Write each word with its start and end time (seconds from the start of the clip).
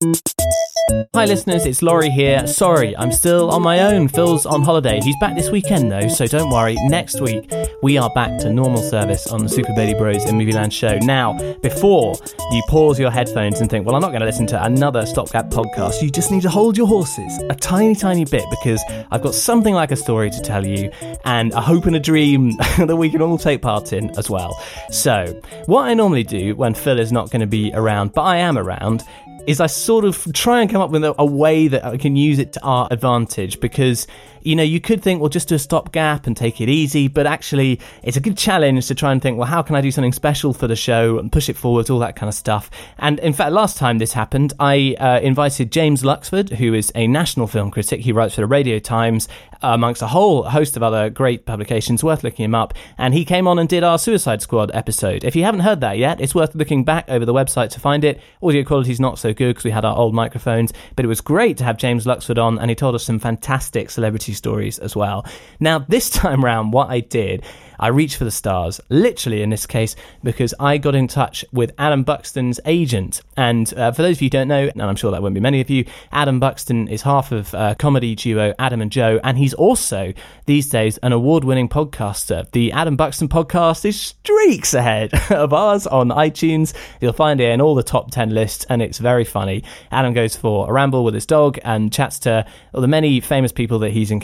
you. 0.04 0.73
Hi, 1.14 1.26
listeners, 1.26 1.64
it's 1.64 1.80
Laurie 1.80 2.10
here. 2.10 2.44
Sorry, 2.44 2.96
I'm 2.96 3.12
still 3.12 3.52
on 3.52 3.62
my 3.62 3.78
own. 3.78 4.08
Phil's 4.08 4.44
on 4.46 4.62
holiday. 4.62 4.98
He's 5.00 5.16
back 5.18 5.36
this 5.36 5.48
weekend, 5.48 5.92
though, 5.92 6.08
so 6.08 6.26
don't 6.26 6.50
worry. 6.50 6.74
Next 6.88 7.20
week, 7.20 7.48
we 7.84 7.96
are 7.96 8.10
back 8.16 8.36
to 8.40 8.52
normal 8.52 8.82
service 8.82 9.28
on 9.28 9.44
the 9.44 9.48
Super 9.48 9.72
Baby 9.76 9.96
Bros 9.96 10.24
in 10.24 10.34
Movieland 10.34 10.72
show. 10.72 10.98
Now, 10.98 11.38
before 11.62 12.16
you 12.50 12.62
pause 12.68 12.98
your 12.98 13.12
headphones 13.12 13.60
and 13.60 13.70
think, 13.70 13.86
well, 13.86 13.94
I'm 13.94 14.02
not 14.02 14.08
going 14.08 14.22
to 14.22 14.26
listen 14.26 14.48
to 14.48 14.64
another 14.64 15.06
Stopgap 15.06 15.50
podcast, 15.50 16.02
you 16.02 16.10
just 16.10 16.32
need 16.32 16.42
to 16.42 16.50
hold 16.50 16.76
your 16.76 16.88
horses 16.88 17.40
a 17.48 17.54
tiny, 17.54 17.94
tiny 17.94 18.24
bit 18.24 18.44
because 18.50 18.82
I've 19.12 19.22
got 19.22 19.34
something 19.34 19.72
like 19.72 19.92
a 19.92 19.96
story 19.96 20.30
to 20.30 20.40
tell 20.40 20.66
you 20.66 20.90
and 21.24 21.52
a 21.52 21.60
hope 21.60 21.86
and 21.86 21.94
a 21.94 22.00
dream 22.00 22.56
that 22.78 22.96
we 22.96 23.08
can 23.08 23.22
all 23.22 23.38
take 23.38 23.62
part 23.62 23.92
in 23.92 24.10
as 24.18 24.28
well. 24.28 24.60
So, 24.90 25.40
what 25.66 25.82
I 25.82 25.94
normally 25.94 26.24
do 26.24 26.56
when 26.56 26.74
Phil 26.74 26.98
is 26.98 27.12
not 27.12 27.30
going 27.30 27.40
to 27.40 27.46
be 27.46 27.72
around, 27.72 28.14
but 28.14 28.22
I 28.22 28.38
am 28.38 28.58
around, 28.58 29.04
is 29.46 29.60
I 29.60 29.66
sort 29.66 30.04
of 30.04 30.32
try 30.32 30.60
and 30.60 30.70
come 30.70 30.80
up 30.80 30.90
with 30.90 31.04
a, 31.04 31.14
a, 31.18 31.26
way 31.26 31.68
that 31.68 31.84
I 31.84 31.96
can 31.96 32.16
use 32.16 32.38
it 32.38 32.52
to 32.54 32.62
our 32.62 32.88
advantage 32.90 33.60
because 33.60 34.06
you 34.44 34.54
know, 34.54 34.62
you 34.62 34.80
could 34.80 35.02
think, 35.02 35.20
well, 35.20 35.30
just 35.30 35.48
do 35.48 35.54
a 35.54 35.58
stopgap 35.58 36.26
and 36.26 36.36
take 36.36 36.60
it 36.60 36.68
easy, 36.68 37.08
but 37.08 37.26
actually, 37.26 37.80
it's 38.02 38.16
a 38.16 38.20
good 38.20 38.36
challenge 38.36 38.86
to 38.88 38.94
try 38.94 39.10
and 39.10 39.20
think, 39.20 39.38
well, 39.38 39.48
how 39.48 39.62
can 39.62 39.74
I 39.74 39.80
do 39.80 39.90
something 39.90 40.12
special 40.12 40.52
for 40.52 40.68
the 40.68 40.76
show 40.76 41.18
and 41.18 41.32
push 41.32 41.48
it 41.48 41.56
forward, 41.56 41.88
all 41.90 41.98
that 42.00 42.14
kind 42.14 42.28
of 42.28 42.34
stuff. 42.34 42.70
And 42.98 43.18
in 43.20 43.32
fact, 43.32 43.52
last 43.52 43.78
time 43.78 43.98
this 43.98 44.12
happened, 44.12 44.52
I 44.60 44.96
uh, 45.00 45.20
invited 45.20 45.72
James 45.72 46.02
Luxford, 46.02 46.50
who 46.50 46.74
is 46.74 46.92
a 46.94 47.06
national 47.06 47.46
film 47.46 47.70
critic. 47.70 48.02
He 48.02 48.12
writes 48.12 48.34
for 48.34 48.42
the 48.42 48.46
Radio 48.46 48.78
Times, 48.78 49.28
amongst 49.64 50.02
a 50.02 50.06
whole 50.06 50.42
host 50.42 50.76
of 50.76 50.82
other 50.82 51.08
great 51.08 51.46
publications, 51.46 52.04
worth 52.04 52.22
looking 52.22 52.44
him 52.44 52.54
up. 52.54 52.74
And 52.98 53.14
he 53.14 53.24
came 53.24 53.48
on 53.48 53.58
and 53.58 53.68
did 53.68 53.82
our 53.82 53.98
Suicide 53.98 54.42
Squad 54.42 54.70
episode. 54.74 55.24
If 55.24 55.34
you 55.34 55.44
haven't 55.44 55.60
heard 55.60 55.80
that 55.80 55.96
yet, 55.96 56.20
it's 56.20 56.34
worth 56.34 56.54
looking 56.54 56.84
back 56.84 57.06
over 57.08 57.24
the 57.24 57.32
website 57.32 57.70
to 57.70 57.80
find 57.80 58.04
it. 58.04 58.20
Audio 58.42 58.62
quality's 58.62 59.00
not 59.00 59.18
so 59.18 59.32
good 59.32 59.50
because 59.50 59.64
we 59.64 59.70
had 59.70 59.84
our 59.84 59.96
old 59.96 60.14
microphones, 60.14 60.72
but 60.96 61.04
it 61.04 61.08
was 61.08 61.20
great 61.20 61.56
to 61.58 61.64
have 61.64 61.78
James 61.78 62.04
Luxford 62.04 62.42
on, 62.42 62.58
and 62.58 62.70
he 62.70 62.74
told 62.74 62.94
us 62.94 63.04
some 63.04 63.18
fantastic 63.18 63.88
celebrity 63.90 64.33
stories 64.34 64.78
as 64.78 64.94
well. 64.94 65.26
Now, 65.60 65.78
this 65.78 66.10
time 66.24 66.44
round, 66.44 66.72
what 66.72 66.90
I 66.90 67.00
did 67.00 67.44
I 67.78 67.88
reached 67.88 68.16
for 68.16 68.24
the 68.24 68.30
stars, 68.30 68.80
literally 68.88 69.42
in 69.42 69.50
this 69.50 69.66
case, 69.66 69.96
because 70.22 70.54
I 70.60 70.78
got 70.78 70.94
in 70.94 71.08
touch 71.08 71.44
with 71.52 71.72
Adam 71.78 72.02
Buxton's 72.02 72.60
agent. 72.64 73.20
And 73.36 73.72
uh, 73.74 73.92
for 73.92 74.02
those 74.02 74.16
of 74.16 74.22
you 74.22 74.26
who 74.26 74.30
don't 74.30 74.48
know, 74.48 74.70
and 74.72 74.82
I'm 74.82 74.96
sure 74.96 75.10
that 75.10 75.22
won't 75.22 75.34
be 75.34 75.40
many 75.40 75.60
of 75.60 75.70
you, 75.70 75.84
Adam 76.12 76.40
Buxton 76.40 76.88
is 76.88 77.02
half 77.02 77.32
of 77.32 77.54
uh, 77.54 77.74
comedy 77.74 78.14
duo 78.14 78.54
Adam 78.58 78.80
and 78.80 78.90
Joe, 78.90 79.20
and 79.24 79.38
he's 79.38 79.54
also 79.54 80.12
these 80.46 80.68
days 80.68 80.98
an 80.98 81.12
award 81.12 81.44
winning 81.44 81.68
podcaster. 81.68 82.50
The 82.52 82.72
Adam 82.72 82.96
Buxton 82.96 83.28
podcast 83.28 83.84
is 83.84 84.00
streaks 84.00 84.74
ahead 84.74 85.12
of 85.30 85.52
ours 85.52 85.86
on 85.86 86.08
iTunes. 86.08 86.74
You'll 87.00 87.12
find 87.12 87.40
it 87.40 87.50
in 87.50 87.60
all 87.60 87.74
the 87.74 87.82
top 87.82 88.10
10 88.10 88.30
lists, 88.30 88.64
and 88.68 88.82
it's 88.82 88.98
very 88.98 89.24
funny. 89.24 89.64
Adam 89.90 90.12
goes 90.12 90.36
for 90.36 90.68
a 90.68 90.72
ramble 90.72 91.04
with 91.04 91.14
his 91.14 91.26
dog 91.26 91.58
and 91.64 91.92
chats 91.92 92.18
to 92.20 92.46
all 92.72 92.80
the 92.80 92.88
many 92.88 93.20
famous 93.20 93.52
people 93.52 93.78
that 93.80 93.90
he's 93.90 94.10
encountered 94.10 94.23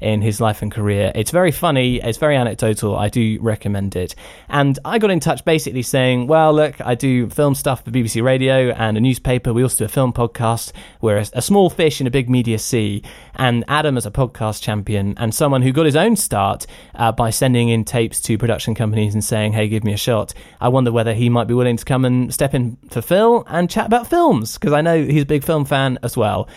in 0.00 0.22
his 0.22 0.40
life 0.40 0.62
and 0.62 0.72
career. 0.72 1.12
It's 1.14 1.30
very 1.30 1.52
funny, 1.52 2.00
it's 2.00 2.18
very 2.18 2.36
anecdotal 2.36 2.96
I 2.96 3.08
do 3.08 3.38
recommend 3.40 3.96
it. 3.96 4.14
And 4.48 4.78
I 4.84 4.98
got 4.98 5.10
in 5.10 5.20
touch 5.20 5.44
basically 5.44 5.82
saying, 5.82 6.26
well, 6.26 6.52
look, 6.52 6.80
I 6.80 6.94
do 6.94 7.28
film 7.28 7.54
stuff 7.54 7.84
for 7.84 7.90
BBC 7.90 8.22
Radio 8.22 8.70
and 8.70 8.96
a 8.96 9.00
newspaper. 9.00 9.52
We 9.52 9.62
also 9.62 9.78
do 9.78 9.84
a 9.84 9.88
film 9.88 10.12
podcast. 10.12 10.72
We're 11.00 11.18
a, 11.18 11.26
a 11.34 11.42
small 11.42 11.70
fish 11.70 12.00
in 12.00 12.06
a 12.06 12.10
big 12.10 12.30
media 12.30 12.58
sea. 12.58 13.02
And 13.34 13.64
Adam, 13.68 13.96
as 13.96 14.06
a 14.06 14.10
podcast 14.10 14.62
champion 14.62 15.14
and 15.18 15.34
someone 15.34 15.62
who 15.62 15.72
got 15.72 15.86
his 15.86 15.96
own 15.96 16.16
start 16.16 16.66
uh, 16.94 17.12
by 17.12 17.30
sending 17.30 17.68
in 17.68 17.84
tapes 17.84 18.20
to 18.22 18.38
production 18.38 18.74
companies 18.74 19.14
and 19.14 19.24
saying, 19.24 19.52
hey, 19.52 19.68
give 19.68 19.84
me 19.84 19.92
a 19.92 19.98
shot, 19.98 20.34
I 20.60 20.68
wonder 20.68 20.92
whether 20.92 21.14
he 21.14 21.28
might 21.28 21.48
be 21.48 21.54
willing 21.54 21.76
to 21.76 21.84
come 21.84 22.04
and 22.04 22.32
step 22.32 22.54
in 22.54 22.76
for 22.90 23.02
Phil 23.02 23.44
and 23.48 23.68
chat 23.70 23.86
about 23.86 24.06
films, 24.06 24.54
because 24.54 24.72
I 24.72 24.80
know 24.80 25.02
he's 25.02 25.22
a 25.22 25.26
big 25.26 25.44
film 25.44 25.64
fan 25.64 25.98
as 26.02 26.16
well. 26.16 26.48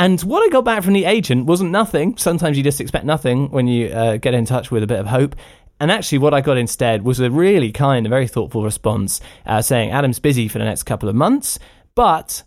And 0.00 0.20
what 0.20 0.46
I 0.46 0.48
got 0.52 0.64
back 0.64 0.84
from 0.84 0.92
the 0.92 1.06
agent 1.06 1.46
wasn't 1.46 1.72
nothing. 1.72 2.16
Sometimes 2.18 2.56
you 2.56 2.64
just 2.64 2.80
expect 2.80 3.04
nothing 3.04 3.50
when 3.50 3.66
you 3.68 3.88
uh, 3.88 4.16
get 4.16 4.34
in 4.34 4.44
touch 4.44 4.70
with 4.70 4.82
a 4.82 4.86
bit 4.86 4.98
of 4.98 5.06
hope. 5.06 5.36
And 5.80 5.92
actually, 5.92 6.18
what 6.18 6.34
I 6.34 6.40
got 6.40 6.58
instead 6.58 7.04
was 7.04 7.20
a 7.20 7.30
really 7.30 7.70
kind 7.70 8.04
and 8.04 8.10
very 8.10 8.26
thoughtful 8.26 8.64
response 8.64 9.20
uh, 9.46 9.62
saying 9.62 9.92
Adam's 9.92 10.18
busy 10.18 10.48
for 10.48 10.58
the 10.58 10.64
next 10.64 10.82
couple 10.82 11.08
of 11.08 11.14
months, 11.14 11.58
but 11.94 12.42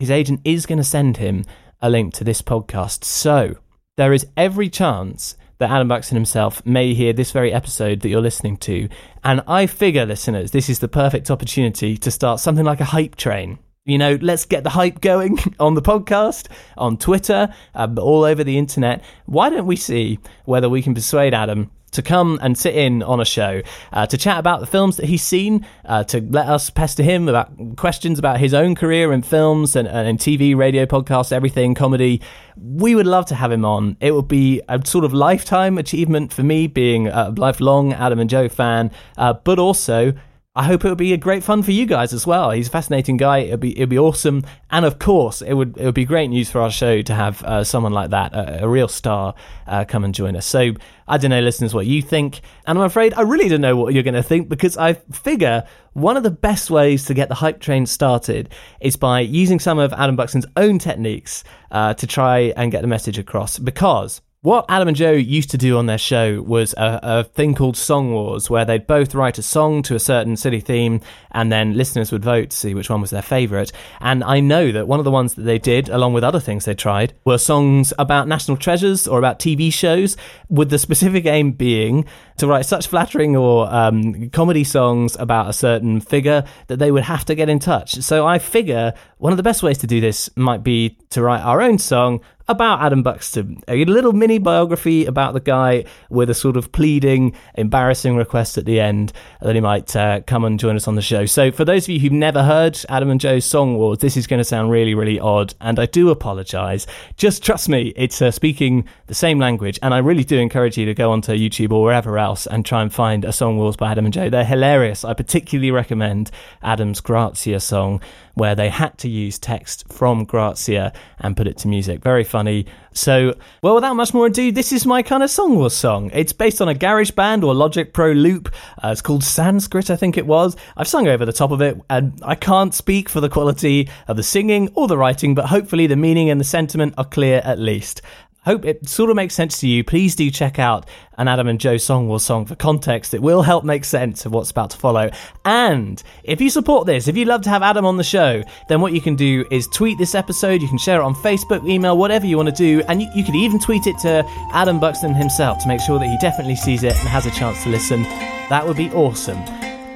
his 0.00 0.10
agent 0.10 0.40
is 0.44 0.66
going 0.66 0.78
to 0.78 0.84
send 0.84 1.18
him 1.18 1.44
a 1.80 1.88
link 1.88 2.14
to 2.14 2.24
this 2.24 2.42
podcast. 2.42 3.04
So 3.04 3.56
there 3.96 4.12
is 4.12 4.26
every 4.36 4.68
chance 4.68 5.36
that 5.58 5.70
Adam 5.70 5.88
Buxton 5.88 6.16
himself 6.16 6.64
may 6.66 6.92
hear 6.92 7.12
this 7.12 7.30
very 7.30 7.52
episode 7.52 8.00
that 8.00 8.08
you're 8.08 8.20
listening 8.20 8.56
to. 8.58 8.88
And 9.24 9.42
I 9.46 9.66
figure, 9.66 10.04
listeners, 10.04 10.50
this 10.50 10.68
is 10.68 10.80
the 10.80 10.88
perfect 10.88 11.30
opportunity 11.30 11.96
to 11.96 12.10
start 12.10 12.40
something 12.40 12.64
like 12.64 12.80
a 12.80 12.84
hype 12.84 13.16
train. 13.16 13.58
You 13.86 13.98
know, 13.98 14.18
let's 14.20 14.44
get 14.46 14.64
the 14.64 14.70
hype 14.70 15.00
going 15.00 15.38
on 15.60 15.74
the 15.74 15.82
podcast, 15.82 16.48
on 16.76 16.96
Twitter, 16.96 17.54
um, 17.72 17.96
all 18.00 18.24
over 18.24 18.42
the 18.42 18.58
internet. 18.58 19.04
Why 19.26 19.48
don't 19.48 19.66
we 19.66 19.76
see 19.76 20.18
whether 20.44 20.68
we 20.68 20.82
can 20.82 20.92
persuade 20.92 21.32
Adam 21.32 21.70
to 21.92 22.02
come 22.02 22.36
and 22.42 22.58
sit 22.58 22.74
in 22.74 23.04
on 23.04 23.20
a 23.20 23.24
show 23.24 23.62
uh, 23.92 24.04
to 24.04 24.18
chat 24.18 24.40
about 24.40 24.58
the 24.58 24.66
films 24.66 24.96
that 24.96 25.06
he's 25.06 25.22
seen, 25.22 25.64
uh, 25.84 26.02
to 26.02 26.20
let 26.20 26.48
us 26.48 26.68
pester 26.68 27.04
him 27.04 27.28
about 27.28 27.76
questions 27.76 28.18
about 28.18 28.40
his 28.40 28.52
own 28.52 28.74
career 28.74 29.12
in 29.12 29.22
films 29.22 29.76
and, 29.76 29.86
and 29.86 30.08
in 30.08 30.18
TV, 30.18 30.56
radio, 30.56 30.84
podcasts, 30.84 31.30
everything, 31.30 31.72
comedy. 31.72 32.20
We 32.56 32.96
would 32.96 33.06
love 33.06 33.26
to 33.26 33.36
have 33.36 33.52
him 33.52 33.64
on. 33.64 33.96
It 34.00 34.10
would 34.10 34.26
be 34.26 34.62
a 34.68 34.84
sort 34.84 35.04
of 35.04 35.14
lifetime 35.14 35.78
achievement 35.78 36.32
for 36.32 36.42
me, 36.42 36.66
being 36.66 37.06
a 37.06 37.30
lifelong 37.30 37.92
Adam 37.92 38.18
and 38.18 38.28
Joe 38.28 38.48
fan, 38.48 38.90
uh, 39.16 39.34
but 39.34 39.60
also 39.60 40.12
I 40.56 40.62
hope 40.62 40.86
it 40.86 40.88
would 40.88 40.96
be 40.96 41.12
a 41.12 41.18
great 41.18 41.44
fun 41.44 41.62
for 41.62 41.70
you 41.70 41.84
guys 41.84 42.14
as 42.14 42.26
well. 42.26 42.50
He's 42.50 42.68
a 42.68 42.70
fascinating 42.70 43.18
guy. 43.18 43.40
It'd 43.40 43.60
be 43.60 43.76
it'd 43.76 43.90
be 43.90 43.98
awesome, 43.98 44.42
and 44.70 44.86
of 44.86 44.98
course, 44.98 45.42
it 45.42 45.52
would 45.52 45.76
it 45.76 45.84
would 45.84 45.94
be 45.94 46.06
great 46.06 46.28
news 46.28 46.50
for 46.50 46.62
our 46.62 46.70
show 46.70 47.02
to 47.02 47.14
have 47.14 47.42
uh, 47.42 47.62
someone 47.62 47.92
like 47.92 48.08
that, 48.10 48.32
a, 48.32 48.64
a 48.64 48.68
real 48.68 48.88
star, 48.88 49.34
uh, 49.66 49.84
come 49.84 50.02
and 50.02 50.14
join 50.14 50.34
us. 50.34 50.46
So 50.46 50.72
I 51.06 51.18
don't 51.18 51.28
know, 51.28 51.40
listeners, 51.40 51.74
what 51.74 51.84
you 51.84 52.00
think, 52.00 52.40
and 52.66 52.78
I'm 52.78 52.84
afraid 52.84 53.12
I 53.12 53.20
really 53.20 53.50
don't 53.50 53.60
know 53.60 53.76
what 53.76 53.92
you're 53.92 54.02
going 54.02 54.14
to 54.14 54.22
think 54.22 54.48
because 54.48 54.78
I 54.78 54.94
figure 54.94 55.64
one 55.92 56.16
of 56.16 56.22
the 56.22 56.30
best 56.30 56.70
ways 56.70 57.04
to 57.04 57.12
get 57.12 57.28
the 57.28 57.34
hype 57.34 57.60
train 57.60 57.84
started 57.84 58.48
is 58.80 58.96
by 58.96 59.20
using 59.20 59.60
some 59.60 59.78
of 59.78 59.92
Adam 59.92 60.16
Buxton's 60.16 60.46
own 60.56 60.78
techniques 60.78 61.44
uh, 61.70 61.92
to 61.92 62.06
try 62.06 62.54
and 62.56 62.72
get 62.72 62.80
the 62.80 62.88
message 62.88 63.18
across. 63.18 63.58
Because 63.58 64.22
what 64.46 64.64
Adam 64.68 64.86
and 64.86 64.96
Joe 64.96 65.10
used 65.10 65.50
to 65.50 65.58
do 65.58 65.76
on 65.76 65.86
their 65.86 65.98
show 65.98 66.40
was 66.40 66.72
a, 66.74 67.00
a, 67.02 67.24
thing 67.24 67.52
called 67.52 67.76
Song 67.76 68.12
Wars, 68.12 68.48
where 68.48 68.64
they'd 68.64 68.86
both 68.86 69.12
write 69.12 69.38
a 69.38 69.42
song 69.42 69.82
to 69.82 69.96
a 69.96 69.98
certain 69.98 70.36
city 70.36 70.60
theme, 70.60 71.00
and 71.32 71.50
then 71.50 71.76
listeners 71.76 72.12
would 72.12 72.22
vote 72.22 72.50
to 72.50 72.56
see 72.56 72.72
which 72.72 72.88
one 72.88 73.00
was 73.00 73.10
their 73.10 73.22
favourite. 73.22 73.72
And 74.00 74.22
I 74.22 74.38
know 74.38 74.70
that 74.70 74.86
one 74.86 75.00
of 75.00 75.04
the 75.04 75.10
ones 75.10 75.34
that 75.34 75.42
they 75.42 75.58
did, 75.58 75.88
along 75.88 76.12
with 76.12 76.22
other 76.22 76.38
things 76.38 76.64
they 76.64 76.76
tried, 76.76 77.12
were 77.24 77.38
songs 77.38 77.92
about 77.98 78.28
national 78.28 78.56
treasures 78.56 79.08
or 79.08 79.18
about 79.18 79.40
TV 79.40 79.72
shows, 79.72 80.16
with 80.48 80.70
the 80.70 80.78
specific 80.78 81.26
aim 81.26 81.50
being 81.50 82.04
to 82.36 82.46
write 82.46 82.66
such 82.66 82.86
flattering 82.86 83.34
or 83.34 83.68
um, 83.74 84.30
comedy 84.30 84.62
songs 84.62 85.16
about 85.16 85.50
a 85.50 85.52
certain 85.52 86.00
figure 86.00 86.44
that 86.68 86.76
they 86.76 86.92
would 86.92 87.02
have 87.02 87.24
to 87.24 87.34
get 87.34 87.48
in 87.48 87.58
touch. 87.58 87.94
So 87.94 88.24
I 88.24 88.38
figure 88.38 88.94
one 89.18 89.32
of 89.32 89.38
the 89.38 89.42
best 89.42 89.64
ways 89.64 89.78
to 89.78 89.88
do 89.88 90.00
this 90.00 90.30
might 90.36 90.62
be 90.62 90.98
to 91.10 91.20
write 91.20 91.40
our 91.40 91.60
own 91.60 91.78
song 91.78 92.20
about 92.48 92.80
Adam 92.80 93.02
Buxton. 93.02 93.62
A 93.68 93.84
little 93.84 94.12
mini 94.12 94.38
biography 94.38 95.04
about 95.04 95.34
the 95.34 95.40
guy 95.40 95.84
with 96.10 96.30
a 96.30 96.34
sort 96.34 96.56
of 96.56 96.72
pleading, 96.72 97.34
embarrassing 97.54 98.16
request 98.16 98.56
at 98.56 98.64
the 98.64 98.80
end 98.80 99.12
that 99.40 99.54
he 99.54 99.60
might 99.60 99.94
uh, 99.96 100.20
come 100.22 100.44
and 100.44 100.58
join 100.58 100.76
us 100.76 100.86
on 100.86 100.94
the 100.94 101.02
show. 101.02 101.26
So, 101.26 101.50
for 101.50 101.64
those 101.64 101.84
of 101.84 101.90
you 101.90 102.00
who've 102.00 102.12
never 102.12 102.42
heard 102.42 102.78
Adam 102.88 103.10
and 103.10 103.20
Joe's 103.20 103.44
Song 103.44 103.76
Wars, 103.76 103.98
this 103.98 104.16
is 104.16 104.26
going 104.26 104.38
to 104.38 104.44
sound 104.44 104.70
really, 104.70 104.94
really 104.94 105.18
odd, 105.18 105.54
and 105.60 105.78
I 105.78 105.86
do 105.86 106.10
apologize. 106.10 106.86
Just 107.16 107.42
trust 107.42 107.68
me, 107.68 107.92
it's 107.96 108.22
uh, 108.22 108.30
speaking 108.30 108.86
the 109.06 109.14
same 109.14 109.38
language, 109.38 109.78
and 109.82 109.92
I 109.92 109.98
really 109.98 110.24
do 110.24 110.38
encourage 110.38 110.78
you 110.78 110.86
to 110.86 110.94
go 110.94 111.10
onto 111.10 111.32
YouTube 111.32 111.72
or 111.72 111.82
wherever 111.82 112.18
else 112.18 112.46
and 112.46 112.64
try 112.64 112.82
and 112.82 112.92
find 112.92 113.24
a 113.24 113.32
Song 113.32 113.56
Wars 113.56 113.76
by 113.76 113.90
Adam 113.90 114.04
and 114.04 114.14
Joe. 114.14 114.30
They're 114.30 114.44
hilarious. 114.44 115.04
I 115.04 115.14
particularly 115.14 115.70
recommend 115.70 116.30
Adam's 116.62 117.00
Grazia 117.00 117.60
song 117.60 118.00
where 118.36 118.54
they 118.54 118.68
had 118.68 118.96
to 118.98 119.08
use 119.08 119.38
text 119.38 119.90
from 119.90 120.24
Grazia 120.24 120.92
and 121.18 121.34
put 121.34 121.46
it 121.46 121.56
to 121.58 121.68
music. 121.68 122.02
Very 122.02 122.22
funny. 122.22 122.66
So, 122.92 123.34
well, 123.62 123.74
without 123.74 123.94
much 123.94 124.12
more 124.12 124.26
ado, 124.26 124.52
this 124.52 124.72
is 124.72 124.84
my 124.84 125.02
kind 125.02 125.22
of 125.22 125.30
Song 125.30 125.56
Wars 125.56 125.74
song. 125.74 126.10
It's 126.12 126.34
based 126.34 126.60
on 126.60 126.68
a 126.68 126.74
GarageBand 126.74 127.42
or 127.44 127.54
Logic 127.54 127.94
Pro 127.94 128.12
loop. 128.12 128.54
Uh, 128.84 128.88
it's 128.88 129.00
called 129.00 129.24
Sanskrit, 129.24 129.88
I 129.88 129.96
think 129.96 130.18
it 130.18 130.26
was. 130.26 130.54
I've 130.76 130.86
sung 130.86 131.08
over 131.08 131.24
the 131.24 131.32
top 131.32 131.50
of 131.50 131.62
it, 131.62 131.80
and 131.88 132.20
I 132.22 132.34
can't 132.34 132.74
speak 132.74 133.08
for 133.08 133.22
the 133.22 133.30
quality 133.30 133.88
of 134.06 134.18
the 134.18 134.22
singing 134.22 134.68
or 134.74 134.86
the 134.86 134.98
writing, 134.98 135.34
but 135.34 135.46
hopefully 135.46 135.86
the 135.86 135.96
meaning 135.96 136.28
and 136.28 136.38
the 136.38 136.44
sentiment 136.44 136.92
are 136.98 137.06
clear 137.06 137.40
at 137.42 137.58
least 137.58 138.02
hope 138.46 138.64
it 138.64 138.88
sort 138.88 139.10
of 139.10 139.16
makes 139.16 139.34
sense 139.34 139.58
to 139.60 139.68
you. 139.68 139.82
Please 139.82 140.14
do 140.14 140.30
check 140.30 140.58
out 140.58 140.88
an 141.18 141.26
Adam 141.26 141.48
and 141.48 141.58
Joe 141.58 141.76
Song 141.76 142.06
Wars 142.06 142.22
song 142.22 142.46
for 142.46 142.54
context. 142.54 143.12
It 143.12 143.20
will 143.20 143.42
help 143.42 143.64
make 143.64 143.84
sense 143.84 144.24
of 144.24 144.32
what's 144.32 144.52
about 144.52 144.70
to 144.70 144.78
follow. 144.78 145.10
And 145.44 146.02
if 146.22 146.40
you 146.40 146.48
support 146.48 146.86
this, 146.86 147.08
if 147.08 147.16
you'd 147.16 147.28
love 147.28 147.42
to 147.42 147.50
have 147.50 147.62
Adam 147.62 147.84
on 147.84 147.96
the 147.96 148.04
show, 148.04 148.42
then 148.68 148.80
what 148.80 148.92
you 148.92 149.00
can 149.00 149.16
do 149.16 149.44
is 149.50 149.66
tweet 149.66 149.98
this 149.98 150.14
episode. 150.14 150.62
You 150.62 150.68
can 150.68 150.78
share 150.78 151.00
it 151.00 151.04
on 151.04 151.14
Facebook, 151.16 151.68
email, 151.68 151.98
whatever 151.98 152.24
you 152.24 152.36
want 152.36 152.48
to 152.48 152.54
do. 152.54 152.82
And 152.88 153.02
you, 153.02 153.08
you 153.14 153.24
could 153.24 153.34
even 153.34 153.58
tweet 153.58 153.86
it 153.86 153.98
to 153.98 154.24
Adam 154.52 154.78
Buxton 154.78 155.12
himself 155.12 155.58
to 155.62 155.68
make 155.68 155.80
sure 155.80 155.98
that 155.98 156.06
he 156.06 156.16
definitely 156.20 156.56
sees 156.56 156.84
it 156.84 156.92
and 156.92 157.08
has 157.08 157.26
a 157.26 157.30
chance 157.32 157.62
to 157.64 157.68
listen. 157.68 158.04
That 158.48 158.64
would 158.64 158.76
be 158.76 158.90
awesome. 158.92 159.42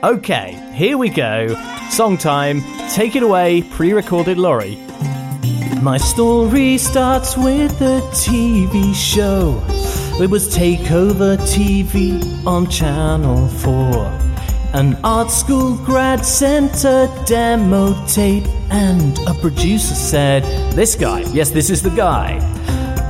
Okay, 0.03 0.53
here 0.75 0.99
we 0.99 1.09
go. 1.09 1.55
Song 1.91 2.19
time. 2.19 2.63
Take 2.91 3.15
it 3.15 3.23
away, 3.23 3.63
pre 3.63 3.93
recorded 3.93 4.39
Laurie. 4.39 4.79
My 5.83 5.97
story 5.97 6.77
starts 6.77 7.39
with 7.39 7.81
a 7.81 8.03
TV 8.13 8.95
show. 8.95 9.63
It 10.23 10.29
was 10.29 10.55
Takeover 10.55 11.39
TV 11.39 12.21
on 12.47 12.69
Channel 12.69 13.49
4. 13.49 13.73
An 14.75 14.99
art 15.03 15.31
school 15.31 15.79
grad 15.79 16.27
sent 16.27 16.85
a 16.85 17.09
demo 17.27 17.95
tape, 18.07 18.45
and 18.71 19.19
a 19.21 19.33
producer 19.33 19.95
said, 19.95 20.43
This 20.75 20.95
guy, 20.95 21.21
yes, 21.33 21.51
this 21.51 21.71
is 21.71 21.81
the 21.81 21.91
guy. 21.91 22.33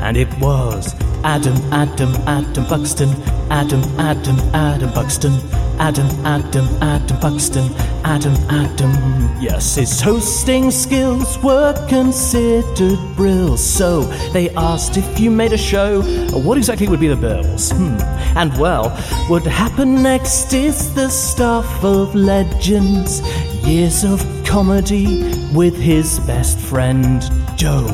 And 0.05 0.17
it 0.17 0.29
was 0.39 0.95
Adam, 1.25 1.57
Adam, 1.73 2.15
Adam 2.29 2.65
Buxton, 2.69 3.11
Adam, 3.51 3.83
Adam, 3.99 4.39
Adam 4.55 4.93
Buxton, 4.95 5.33
Adam, 5.81 6.07
Adam, 6.27 6.67
Adam 6.83 7.21
Buxton, 7.21 7.73
Adam, 8.05 8.35
Adam. 8.51 8.93
Yes, 9.41 9.77
his 9.77 9.99
hosting 9.99 10.71
skills 10.71 11.39
were 11.43 11.73
considered 11.89 12.99
brill, 13.17 13.57
so 13.57 14.03
they 14.35 14.51
asked 14.51 14.99
if 14.99 15.19
you 15.19 15.31
made 15.31 15.55
a 15.55 15.59
show, 15.59 16.03
what 16.33 16.59
exactly 16.59 16.87
would 16.87 17.01
be 17.01 17.09
the 17.09 17.17
bills? 17.17 17.71
Hmm. 17.73 17.97
And 18.37 18.57
well, 18.59 18.91
what 19.29 19.43
happened 19.45 20.03
next 20.03 20.53
is 20.53 20.95
the 20.95 21.09
stuff 21.09 21.83
of 21.83 22.15
legends, 22.15 23.23
years 23.67 24.05
of 24.05 24.21
comedy 24.45 25.23
with 25.55 25.77
his 25.77 26.21
best 26.21 26.59
friend 26.59 27.23
Joe. 27.57 27.89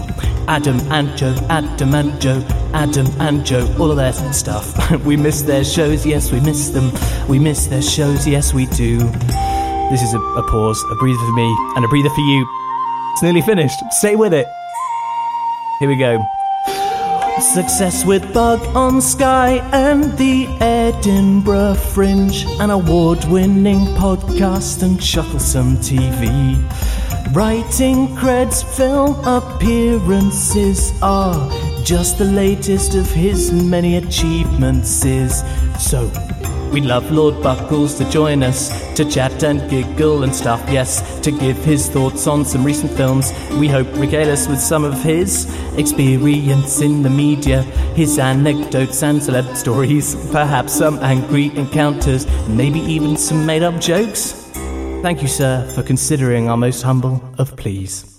Adam 0.49 0.79
and 0.93 1.17
Joe, 1.17 1.35
Adam 1.49 1.95
and 1.95 2.21
Joe, 2.21 2.45
Adam 2.73 3.07
and 3.21 3.45
Joe, 3.45 3.75
all 3.79 3.91
of 3.91 3.97
their 3.97 4.13
stuff. 4.33 4.75
we 5.05 5.17
miss 5.17 5.43
their 5.43 5.65
shows, 5.65 6.07
yes, 6.07 6.31
we 6.33 6.41
miss 6.41 6.71
them. 6.71 6.93
We 7.29 7.39
miss 7.39 7.67
their 7.67 7.83
shows, 7.83 8.27
yes, 8.27 8.55
we 8.55 8.67
do. 8.67 8.99
This 9.91 10.03
is 10.03 10.15
a, 10.15 10.19
a 10.19 10.43
pause, 10.49 10.83
a 10.91 10.95
breather 10.97 11.19
for 11.19 11.33
me, 11.33 11.57
and 11.77 11.85
a 11.85 11.89
breather 11.89 12.11
for 12.11 12.21
you. 12.21 12.47
It's 13.13 13.23
nearly 13.23 13.43
finished. 13.43 13.79
Stay 13.91 14.17
with 14.17 14.35
it. 14.35 14.47
Here 15.81 15.89
we 15.89 15.97
go. 15.97 16.19
Success 17.41 18.05
with 18.07 18.33
Bug 18.33 18.61
on 18.75 19.01
Sky 19.03 19.59
and 19.73 20.17
the 20.17 20.47
Edinburgh 20.61 21.75
Fringe, 21.75 22.47
an 22.61 22.71
award 22.71 23.25
winning 23.27 23.85
podcast 23.97 24.83
and 24.83 25.03
Shufflesome 25.03 25.77
TV. 25.77 26.57
Writing 27.33 28.09
creds, 28.17 28.65
film 28.77 29.17
appearances 29.25 30.93
are 31.03 31.51
just 31.83 32.19
the 32.19 32.25
latest 32.25 32.95
of 32.95 33.11
his 33.11 33.53
many 33.53 33.97
achievements. 33.97 35.05
Is 35.05 35.43
so 35.79 36.11
We'd 36.73 36.85
love 36.85 37.11
Lord 37.11 37.43
Buckles 37.43 37.95
to 37.99 38.11
join 38.11 38.43
us 38.43 38.71
to 38.95 39.05
chat 39.05 39.43
and 39.43 39.69
giggle 39.71 40.25
and 40.25 40.35
stuff, 40.35 40.63
yes, 40.69 41.21
to 41.21 41.31
give 41.31 41.57
his 41.59 41.89
thoughts 41.89 42.27
on 42.27 42.45
some 42.45 42.65
recent 42.65 42.93
films. 42.93 43.33
We 43.53 43.69
hope 43.69 43.87
regale 43.97 44.31
us 44.31 44.47
with 44.47 44.61
some 44.61 44.85
of 44.85 45.03
his 45.03 45.47
experience 45.77 46.81
in 46.81 47.03
the 47.03 47.11
media, 47.11 47.63
his 47.95 48.19
anecdotes 48.19 49.03
and 49.03 49.21
celeb 49.21 49.57
stories, 49.57 50.15
perhaps 50.31 50.75
some 50.75 50.99
angry 50.99 51.57
encounters, 51.57 52.27
maybe 52.49 52.81
even 52.81 53.17
some 53.17 53.47
made 53.47 53.63
up 53.63 53.81
jokes. 53.81 54.46
Thank 55.03 55.23
you, 55.23 55.29
sir, 55.29 55.65
for 55.75 55.83
considering 55.83 56.49
our 56.49 56.57
most 56.57 56.83
humble 56.83 57.23
of 57.39 57.57
pleas. 57.57 58.16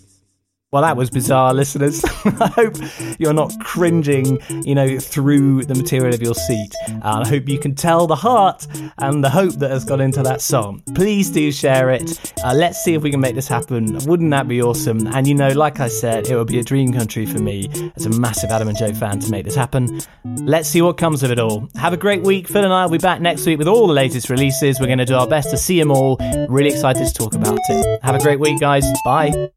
Well, 0.74 0.82
that 0.82 0.98
was 0.98 1.10
bizarre, 1.10 1.54
listeners. 1.54 2.04
I 2.26 2.48
hope 2.48 2.76
you're 3.20 3.32
not 3.32 3.58
cringing, 3.62 4.38
you 4.66 4.76
know, 4.76 5.00
through 5.00 5.64
the 5.64 5.74
material 5.74 6.14
of 6.14 6.22
your 6.22 6.34
seat. 6.34 6.74
I 7.04 7.26
hope 7.26 7.48
you 7.48 7.58
can 7.58 7.74
tell 7.74 8.06
the 8.06 8.18
heart 8.18 8.68
and 8.98 9.24
the 9.24 9.30
hope 9.30 9.54
that 9.60 9.72
has 9.72 9.86
gone 9.86 10.02
into 10.02 10.22
that 10.24 10.42
song. 10.42 10.84
Please 10.94 11.30
do 11.30 11.54
share 11.54 11.90
it. 11.92 12.34
Uh, 12.44 12.54
let's 12.54 12.84
see 12.84 12.96
if 12.96 13.02
we 13.02 13.12
can 13.12 13.22
make 13.22 13.34
this 13.34 13.48
happen. 13.48 13.98
Wouldn't 14.08 14.30
that 14.32 14.50
be 14.50 14.62
awesome? 14.62 15.08
And 15.08 15.26
you 15.26 15.36
know, 15.36 15.48
like 15.48 15.80
I 15.80 15.88
said, 15.88 16.28
it 16.28 16.36
would 16.36 16.50
be 16.50 16.60
a 16.60 16.64
dream 16.64 16.92
country 16.92 17.26
for 17.26 17.40
me 17.40 17.70
as 17.96 18.06
a 18.06 18.10
massive 18.10 18.50
Adam 18.50 18.68
and 18.68 18.78
Joe 18.78 18.94
fan 18.94 19.22
to 19.22 19.32
make 19.32 19.46
this 19.46 19.56
happen. 19.56 20.02
Let's 20.26 20.68
see 20.68 20.82
what 20.82 20.98
comes 20.98 21.24
of 21.24 21.32
it 21.32 21.40
all. 21.40 21.70
Have 21.76 21.94
a 21.94 21.98
great 21.98 22.24
week. 22.24 22.50
Phil 22.50 22.66
and 22.66 22.74
I 22.74 22.84
will 22.84 22.92
be 22.92 22.98
back 22.98 23.22
next 23.22 23.46
week 23.46 23.58
with 23.58 23.70
all 23.70 23.88
the 23.88 23.94
latest 23.94 24.30
releases. 24.30 24.82
We're 24.82 24.88
going 24.88 24.98
to 24.98 25.06
do 25.06 25.16
our 25.16 25.28
best 25.28 25.50
to 25.52 25.58
see 25.58 25.80
them 25.80 25.92
all. 25.92 26.18
Really 26.50 26.72
excited 26.72 27.08
to 27.08 27.14
talk 27.14 27.36
about 27.36 27.58
it. 27.70 28.04
Have 28.04 28.16
a 28.16 28.20
great 28.20 28.42
week, 28.42 28.60
guys. 28.60 28.84
Bye. 29.06 29.50